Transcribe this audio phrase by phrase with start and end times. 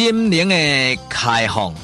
[0.00, 1.74] 心灵的开放，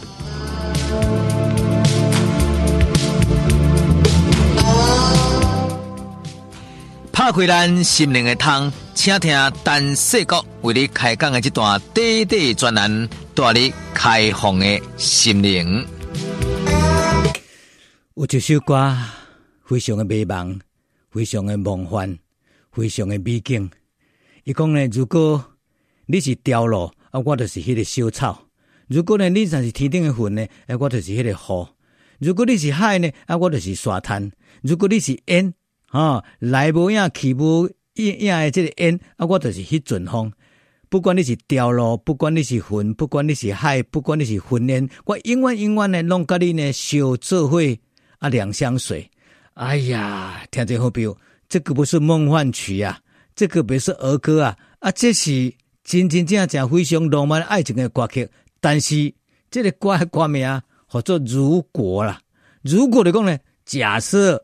[7.13, 15.87] 拍开咱心灵的窗，请听陈世国为你开讲的这段短短专栏，带你开放的心灵。
[18.15, 18.97] 有一首歌，
[19.67, 20.59] 非常的美梦，
[21.11, 22.17] 非常的梦幻，
[22.73, 23.71] 非常的美景。
[24.45, 25.45] 伊讲呢，如果
[26.07, 28.37] 你是朝露，啊，我就是迄个小草；
[28.89, 31.69] 如果呢，你若是天顶的云呢，啊，我就是迄个雨；
[32.19, 34.31] 如果你是海呢，啊，我就是沙滩；
[34.61, 35.55] 如果你是烟，
[35.89, 40.31] 哈，来无影去无影影的这个烟，啊，我就是迄阵风。
[40.91, 47.61] 不管你是朝露，不管你是云，不管你是海，不管你是云烟，我永远永远呢，拢甲你呢，相做伙。
[48.19, 49.11] 啊，两相随，
[49.55, 51.15] 哎呀，听这好标，
[51.51, 52.99] 这个不是梦幻曲，啊，
[53.35, 55.53] 这个不是儿歌啊，啊，这是
[55.87, 58.29] 真真正正非常浪漫爱情的歌曲。
[58.61, 59.15] 但是
[59.53, 60.43] 这个歌的歌名
[60.91, 62.21] 叫做《如果》啦，
[62.63, 64.43] 如果来讲呢，假设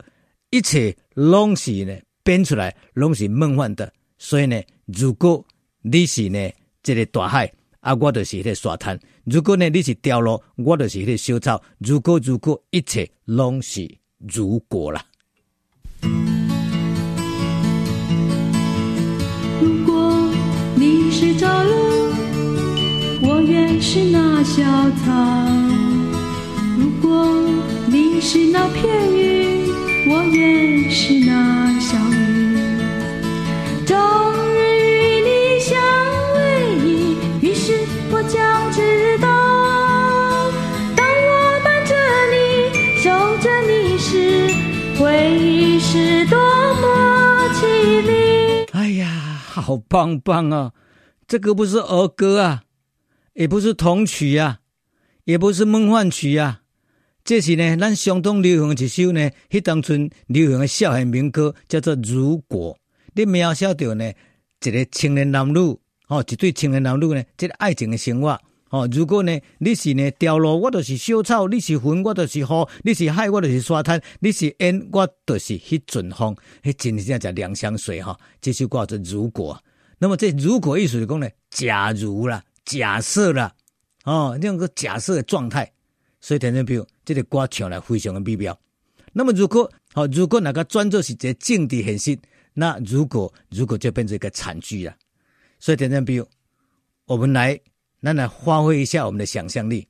[0.50, 5.44] 一切拢是呢编出来，拢是梦幻的，所以呢，如果
[5.80, 6.48] 你是呢
[6.80, 8.96] 这个大海，啊，我就是迄个沙滩。
[9.24, 11.60] 如果呢，你是朝露，我就是迄个小草。
[11.78, 15.04] 如果如果一切拢是如果啦。
[24.54, 25.08] 小草；
[26.76, 27.26] 如果
[27.86, 29.66] 你是那片云，
[30.10, 32.58] 我愿是那小雨。
[33.86, 33.96] 终
[34.52, 35.72] 日与你相
[36.36, 36.36] 偎
[36.84, 37.72] 依，于是
[38.10, 39.26] 我将知道。
[40.94, 41.96] 当我伴着
[42.30, 42.36] 你，
[43.00, 44.52] 守着你时，
[45.00, 48.66] 回忆是多么凄厉！
[48.72, 49.08] 哎呀，
[49.46, 50.72] 好棒棒啊！
[51.26, 52.64] 这个不是儿歌啊，
[53.34, 54.60] 也不是童曲啊，
[55.24, 56.62] 也不是梦幻曲啊，
[57.24, 62.74] 这是呢，咱相当流行的一首呢，迄当阵流行的校园民歌，叫做《如果》。
[63.14, 64.12] 你描写到呢，
[64.62, 65.78] 一个青年男女，
[66.08, 68.38] 哦，一对青年男女呢，这个爱情的生活。
[68.68, 76.34] 哦，如果呢，你是呢朝露，我就是小草；你是云，我就是雨；你是海，我就是沙滩；你是烟，我就是迄阵风。
[76.62, 78.18] 迄真正叫两相随哈。
[78.40, 79.62] 这首歌叫做如果。
[79.98, 83.54] 那么这如果意思是讲呢，假如啦，假设啦，
[84.04, 85.70] 哦，那个假设的状态。
[86.20, 88.58] 所以听众朋友，这个歌唱来非常的美妙。
[89.12, 92.18] 那么如果好，如果哪个专做是这政治现实，
[92.54, 94.94] 那如果如果就变成一个惨剧了。
[95.58, 96.28] 所以听众朋友，
[97.06, 97.60] 我们来。
[98.04, 99.86] 咱来发挥一下我们的想象力。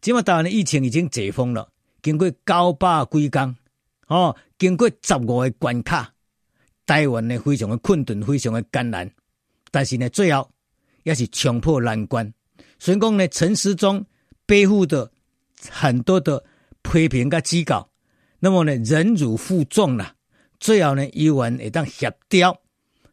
[0.00, 1.68] 今嘛台湾的疫情已经解封了，
[2.00, 3.56] 经过九百几天，
[4.06, 6.14] 哦，经过十五个关卡，
[6.86, 9.10] 台湾呢非常的困顿，非常的艰难。
[9.72, 10.48] 但是呢，最后
[11.06, 12.34] 也是冲破难关。
[12.80, 14.04] 所以讲呢，陈时中
[14.44, 15.08] 背负的
[15.70, 16.44] 很多的
[16.82, 17.88] 批评跟指教，
[18.40, 20.14] 那么呢，忍辱负重了，
[20.58, 22.52] 最后呢，依然会当协调。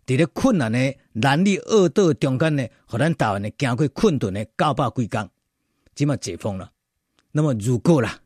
[0.07, 5.29] 伫咧困难的男女恶斗中间呢，互咱台湾呢经过困顿的九百几天，
[5.93, 6.71] 即嘛解封了。
[7.31, 8.19] 那么如果啦，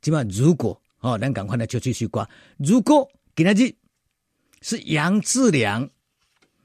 [0.00, 2.26] 即嘛如果哦，咱赶快来就继续挂。
[2.56, 3.74] 如果今仔日
[4.62, 5.88] 是杨志良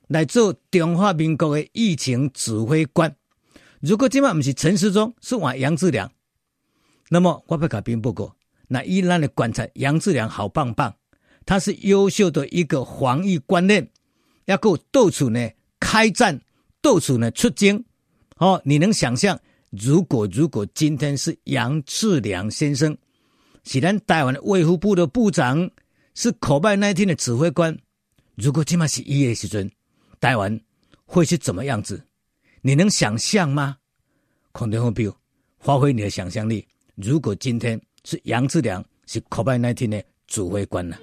[0.08, 3.16] 来做中华民国的疫情指挥官，
[3.80, 6.12] 如果今晚不是陈时中，是换杨志良，
[7.10, 8.36] 那么我要甲兵报告，
[8.68, 10.96] 那依然的观察，杨志良好棒棒，
[11.46, 13.90] 他是优秀的一个防疫观念。
[14.46, 15.50] 要够到处呢
[15.80, 16.40] 开战，
[16.80, 17.84] 到处呢出征，
[18.38, 19.40] 哦，你能想象，
[19.72, 22.96] 如果如果今天是杨志良先生，
[23.64, 25.68] 是咱台湾的卫福部的部长，
[26.14, 27.76] 是 COVID-19 的指挥官，
[28.36, 29.72] 如果今晚是伊的时阵，
[30.20, 30.60] 台湾
[31.06, 32.04] 会是怎么样子？
[32.62, 33.78] 你能想象吗？
[34.52, 35.16] 空天红标，
[35.60, 36.66] 发挥你的想象力。
[36.96, 40.98] 如果今天是杨志良是 COVID-19 的指挥官呢？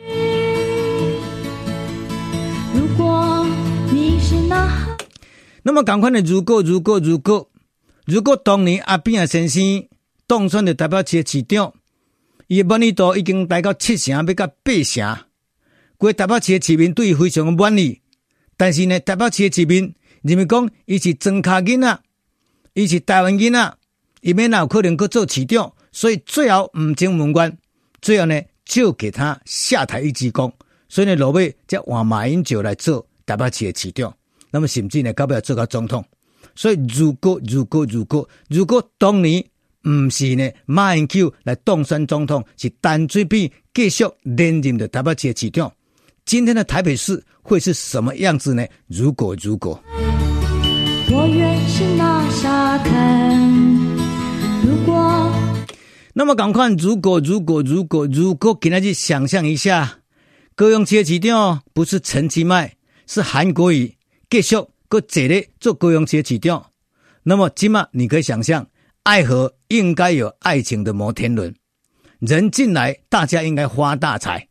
[2.75, 3.47] 如果
[3.93, 4.35] 你是。
[4.49, 4.97] 那
[5.63, 7.49] 那么赶快的，如果如果如果
[8.05, 9.89] 如果当年阿扁先生
[10.27, 11.73] 当选的台北市市长，
[12.49, 15.19] 伊满意度已经达到七成，要到八成，
[15.97, 18.02] 规台北市的市民对伊非常的满意。
[18.63, 19.93] 但是呢，台北市的市民
[20.23, 21.99] 认为讲，伊是庄脚囡仔，
[22.75, 23.75] 伊是台湾囡仔，
[24.21, 27.59] 伊免哪有可能去做市长，所以最后唔进门关，
[28.01, 30.53] 最后呢就给他下台一鞠躬。
[30.89, 34.17] 所以呢，落尾才换马英九来做台北市的市长。
[34.53, 36.05] 那么甚至呢，搞不了做个总统。
[36.55, 39.45] 所以如果如果如果如果当年
[39.89, 45.73] 唔是呢，马英九来当选总统，是陈水扁继续连任的台北市的市长，
[46.25, 48.65] 今天的台北市会是什么样子呢？
[48.87, 49.83] 如果如果，
[51.11, 53.39] 我愿是那沙滩。
[54.65, 55.31] 如果，
[56.15, 59.99] 那么赶快，如果如果如果如果，给大家想象一下，
[60.55, 62.77] 高雄市市长不是陈其迈，
[63.07, 63.97] 是韩国语，
[64.31, 64.57] 继续
[64.89, 66.67] 搁坐咧做高雄市市长。
[67.25, 68.67] 那么今嘛，你可以想象，
[69.03, 71.55] 爱河应该有爱情的摩天轮，
[72.21, 74.49] 人进来，大家应该发大财。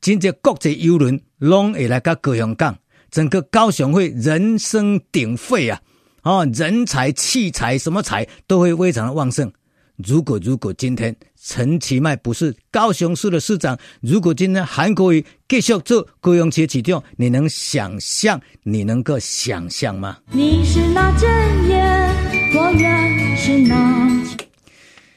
[0.00, 2.74] 今这国际邮轮拢会来到高雄港，
[3.10, 5.78] 整个高雄会人声鼎沸啊！
[6.22, 9.52] 哦，人才、器材什么财都会非常的旺盛。
[9.96, 18.40] 如果如果今天陈其迈不是高雄市的市长，如果今天韩国瑜继续做高雄市市长，你能想象？
[18.62, 20.16] 你能够想象吗？
[20.32, 22.08] 你是那真言，
[22.54, 24.24] 我愿是那。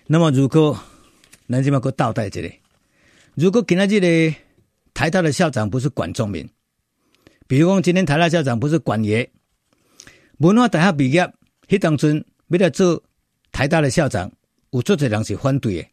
[0.07, 0.77] 那么如果
[1.47, 2.55] 咱这边个倒带这里，
[3.35, 4.35] 如果今天这里。
[4.93, 6.47] 台大的校长不是管仲明，
[7.47, 9.29] 比如讲今天台大校长不是管爷，
[10.37, 11.27] 文化大学毕业，
[11.67, 13.01] 迄当阵为了做
[13.51, 14.31] 台大的校长，
[14.71, 15.87] 有足侪人是反对的，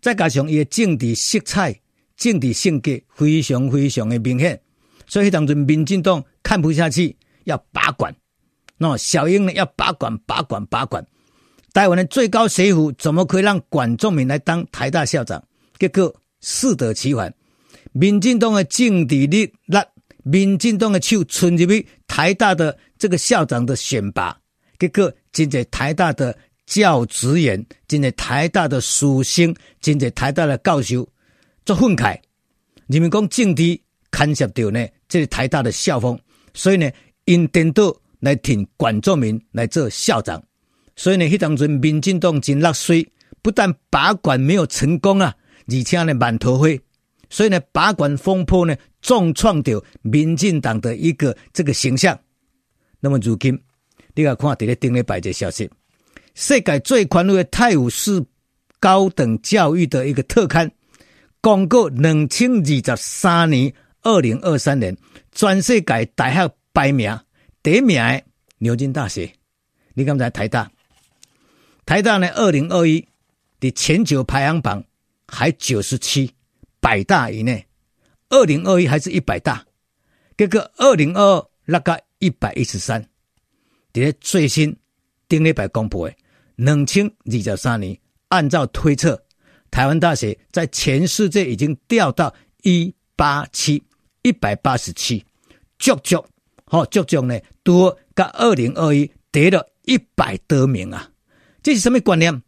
[0.00, 1.78] 再加上伊的政治色彩、
[2.16, 4.60] 政治性格非常非常的明显，
[5.06, 7.14] 所以迄当阵民进党看不下去，
[7.44, 8.14] 要拔管，
[8.78, 11.06] 那小英呢要拔管、拔管、拔管，
[11.74, 15.42] 台湾的最高学府怎么可以让管仲明来当台大校长？
[15.78, 17.34] 结果适得其反。
[17.92, 19.84] 民进党的政治力量，
[20.22, 24.38] 民进党的手伸入去台大的这个校长的选拔，
[24.78, 31.08] 结果真济台大的教职员，真济台大的书生，真济台大的教授
[31.64, 32.18] 做愤慨，
[32.86, 33.80] 人民讲政治
[34.12, 36.18] 牵涉到呢，这是台大的校风，
[36.54, 36.88] 所以呢，
[37.24, 40.40] 因颠倒来挺管仲明来做校长，
[40.94, 43.04] 所以呢，迄当阵民进党真落水，
[43.42, 45.34] 不但拔管没有成功啊，
[45.66, 46.80] 而且呢，满头灰。
[47.30, 52.18] 所以呢，把管风波呢，重创掉民进党的一个这个形象。
[52.98, 53.58] 那么如今，
[54.14, 55.70] 你要看这个顶礼拜这消息，
[56.34, 58.22] 世界最权威的泰晤士
[58.80, 60.70] 高等教育的一个特刊，
[61.40, 63.72] 公告两千二十三年
[64.02, 64.94] 二零二三年
[65.32, 67.16] 全世界大学排名
[67.62, 68.22] 第一名的
[68.58, 69.32] 牛津大学。
[69.94, 70.70] 你刚才台大，
[71.86, 73.06] 台大呢，二零二一
[73.60, 74.82] 的全球排行榜
[75.28, 76.28] 还九十七。
[76.80, 77.66] 百大以内，
[78.30, 79.64] 二零二一还是一百大，
[80.36, 83.06] 这个二零二二那个一百一十三，
[83.92, 84.74] 在最新
[85.28, 86.14] 顶礼拜公布的
[86.56, 87.96] 两千二十三年，
[88.28, 89.22] 按照推测，
[89.70, 93.82] 台湾大学在全世界已经掉到一八七
[94.22, 95.24] 一百八十七，
[95.78, 96.24] 足足
[96.64, 101.10] 好足足呢多个二零二一跌了一百多名啊！
[101.62, 102.42] 这是什么观念？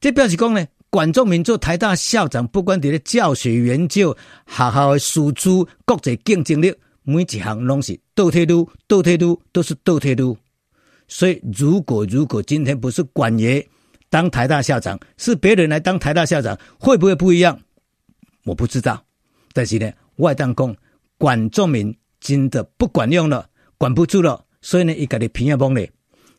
[0.00, 0.66] 这表示讲呢？
[0.92, 4.14] 管仲明做台大校长，不管在教学研究、
[4.46, 6.70] 学校的师资、国际竞争力，
[7.02, 10.36] 每一项拢是倒退噜，倒退噜，都是倒退噜。
[11.08, 13.66] 所以，如果如果今天不是管爷
[14.10, 17.58] 当台大校长，是别人来当台大校长，会不会不一样？
[18.44, 19.02] 我不知道。
[19.54, 20.76] 但是呢，外当讲
[21.16, 23.48] 管仲明真的不管用了，
[23.78, 25.90] 管不住了，所以呢，伊家己偏要崩咧。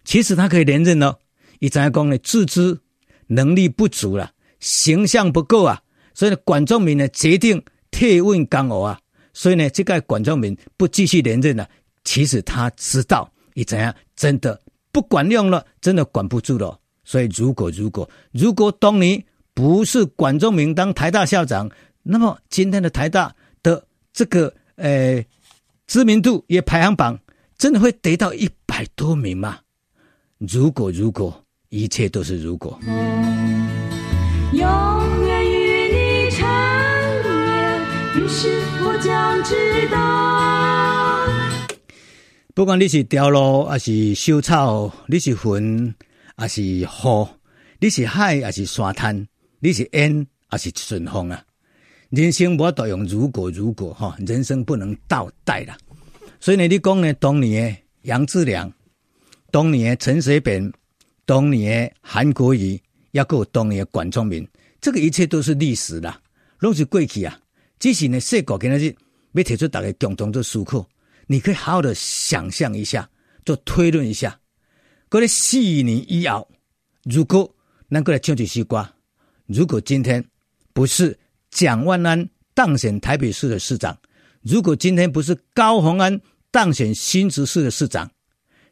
[0.06, 1.18] 其实他可以连任了，
[1.58, 2.16] 伊怎样讲呢？
[2.20, 2.80] 自知
[3.26, 4.32] 能力不足了。
[4.64, 5.82] 形象不够啊，
[6.14, 8.98] 所以呢，管仲明呢决定退温江湖啊，
[9.34, 11.68] 所以呢，这个管仲明不继续连任了。
[12.06, 14.58] 其实他知道你怎样，真的
[14.94, 16.80] 不管用了，真的管不住了。
[17.04, 19.22] 所以如果如果如果当年
[19.54, 21.70] 不是管仲明当台大校长，
[22.02, 25.22] 那么今天的台大的这个呃
[25.88, 27.20] 知名度也排行榜
[27.58, 29.60] 真的会得到一百多名吗？
[30.38, 32.80] 如果如果一切都是如果。
[34.54, 36.46] 永远与你缠
[37.24, 37.82] 绵，
[38.16, 38.48] 于是
[38.84, 39.98] 我将知道。
[42.54, 45.96] 不管你是掉落还是修草，你是云
[46.38, 46.88] 还是雨，
[47.80, 49.28] 你是海还是沙滩，
[49.60, 51.44] 你是烟还是顺风啊？
[52.12, 55.76] 人生我都用如果如果哈，人生不能倒带了。
[56.40, 58.72] 所以呢，你讲呢，当年的杨志良，
[59.50, 60.72] 当年陈水扁，
[61.26, 62.80] 当年韩国瑜。
[63.14, 64.48] 要够当年的管仲明，
[64.82, 66.20] 这个一切都是历史啦，
[66.60, 67.40] 拢是过去啊。
[67.80, 68.96] 只是呢，世界今日
[69.34, 70.88] 要提出大家共同做思考，
[71.28, 73.10] 你可以好好的想象一下，
[73.46, 74.40] 做推论一下。
[75.10, 76.50] 过了四年以后，
[77.04, 77.56] 如果
[77.88, 78.88] 能够来唱这首歌，
[79.46, 80.24] 如果今天
[80.74, 81.18] 不是
[81.52, 83.96] 蒋万安当选台北市的市长，
[84.42, 88.10] 如果今天不是高虹安当选新竹市的市长，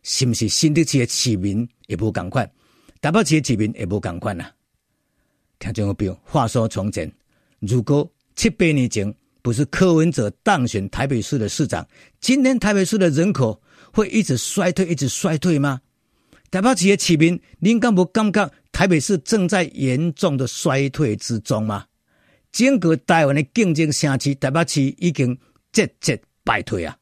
[0.02, 2.52] 是不是新竹市的市民也不赶快？
[3.02, 4.54] 台北市的市民也无共款啊。
[5.58, 7.12] 听众朋友，话说从前，
[7.60, 11.86] 如果七八年前不是柯文哲当选台北市的市长，
[12.20, 13.60] 今天台北市的人口
[13.92, 15.82] 会一直衰退，一直衰退吗？
[16.52, 21.88] 台北市的市民，您敢无感觉台北市正在严重的衰退之中吗？
[22.52, 25.36] 整个台湾的竞争城市，台北市已经
[25.72, 26.96] 节节败退啊！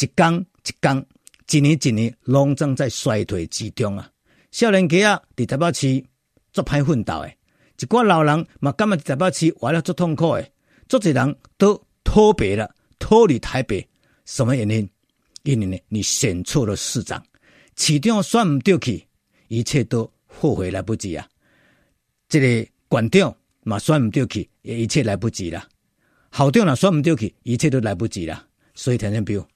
[0.00, 1.06] 一天一天，
[1.48, 4.10] 一年一年，拢正在衰退之中啊！
[4.50, 6.04] 少年家啊，伫台北市
[6.52, 7.36] 做歹奋斗诶，
[7.78, 10.52] 一寡老人嘛，感觉台北市活了足痛苦诶，
[10.88, 13.86] 做侪人都脱别了，脱离台北，
[14.24, 14.88] 什么原因？
[15.44, 17.22] 因为呢，你选错了市长，
[17.76, 19.06] 市长选唔对去，
[19.48, 21.26] 一切都后悔来不及啊！
[22.28, 25.66] 这个馆长嘛选唔对去，也一切来不及了。
[26.32, 28.46] 校长啦选唔对去，一切都来不及了。
[28.74, 29.46] 所以，田中彪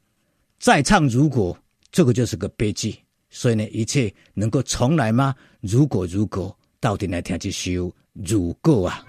[0.59, 1.59] 再唱如果，
[1.91, 2.97] 这个就是个悲剧。
[3.33, 5.35] 所以呢，一切能够重来吗？
[5.61, 9.03] 如果如果，到底来听这首如果啊。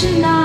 [0.00, 0.37] 是那